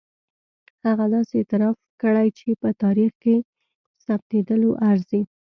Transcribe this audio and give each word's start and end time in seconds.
هغه 0.85 1.05
داسې 1.13 1.33
اعتراف 1.39 1.77
کړی 2.01 2.27
چې 2.37 2.47
په 2.61 2.69
تاریخ 2.83 3.11
کې 3.23 3.35
ثبتېدلو 4.05 4.69
ارزي. 4.89 5.21